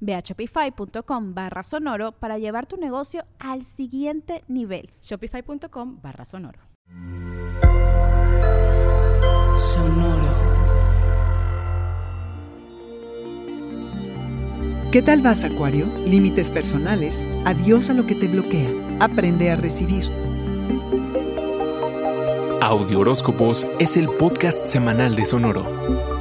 [0.00, 4.90] Ve a shopify.com barra sonoro para llevar tu negocio al siguiente nivel.
[5.02, 6.60] Shopify.com barra sonoro.
[9.56, 10.48] Sonoro.
[14.90, 15.86] ¿Qué tal vas, Acuario?
[16.06, 17.22] Límites personales.
[17.44, 18.70] Adiós a lo que te bloquea.
[19.00, 20.04] Aprende a recibir.
[22.62, 26.17] Audio Horóscopos es el podcast semanal de Sonoro.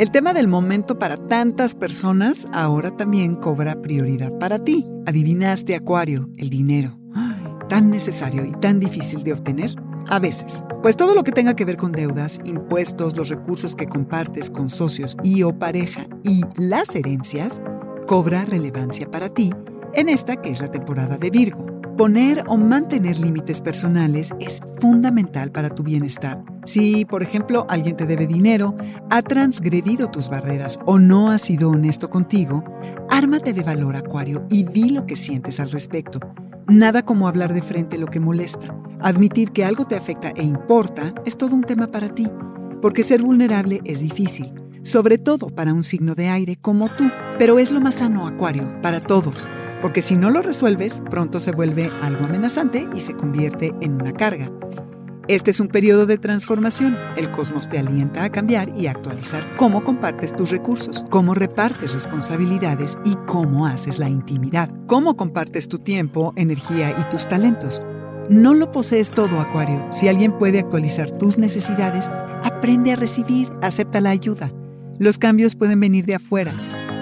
[0.00, 4.86] El tema del momento para tantas personas ahora también cobra prioridad para ti.
[5.04, 6.98] Adivinaste, Acuario, el dinero.
[7.68, 9.72] tan necesario y tan difícil de obtener.
[10.08, 13.88] A veces, pues todo lo que tenga que ver con deudas, impuestos, los recursos que
[13.88, 17.60] compartes con socios y o pareja y las herencias,
[18.06, 19.52] cobra relevancia para ti
[19.92, 21.66] en esta que es la temporada de Virgo.
[21.98, 26.42] Poner o mantener límites personales es fundamental para tu bienestar.
[26.64, 28.76] Si, por ejemplo, alguien te debe dinero,
[29.08, 32.64] ha transgredido tus barreras o no ha sido honesto contigo,
[33.08, 36.20] ármate de valor, Acuario, y di lo que sientes al respecto.
[36.66, 38.74] Nada como hablar de frente lo que molesta.
[39.00, 42.28] Admitir que algo te afecta e importa es todo un tema para ti,
[42.82, 47.58] porque ser vulnerable es difícil, sobre todo para un signo de aire como tú, pero
[47.58, 49.46] es lo más sano, Acuario, para todos
[49.80, 54.12] porque si no lo resuelves, pronto se vuelve algo amenazante y se convierte en una
[54.12, 54.50] carga.
[55.30, 56.98] Este es un periodo de transformación.
[57.16, 62.98] El cosmos te alienta a cambiar y actualizar cómo compartes tus recursos, cómo repartes responsabilidades
[63.04, 67.80] y cómo haces la intimidad, cómo compartes tu tiempo, energía y tus talentos.
[68.28, 69.86] No lo posees todo, Acuario.
[69.92, 72.08] Si alguien puede actualizar tus necesidades,
[72.42, 74.52] aprende a recibir, acepta la ayuda.
[74.98, 76.52] Los cambios pueden venir de afuera,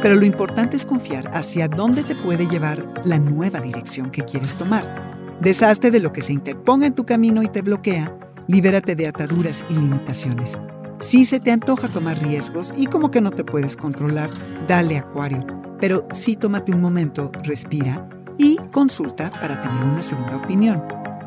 [0.03, 4.55] pero lo importante es confiar hacia dónde te puede llevar la nueva dirección que quieres
[4.57, 5.18] tomar.
[5.41, 8.13] Deshazte de lo que se interponga en tu camino y te bloquea.
[8.49, 10.59] Libérate de ataduras y limitaciones.
[10.99, 14.31] Si se te antoja tomar riesgos y como que no te puedes controlar,
[14.67, 15.47] dale acuario.
[15.79, 20.83] Pero sí tómate un momento, respira y consulta para tener una segunda opinión.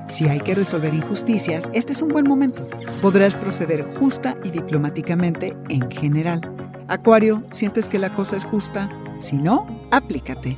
[0.10, 2.68] Si hay que resolver injusticias, este es un buen momento.
[3.02, 6.42] Podrás proceder justa y diplomáticamente en general.
[6.90, 8.90] Acuario, ¿sientes que la cosa es justa?
[9.22, 10.58] Si no, aplícate.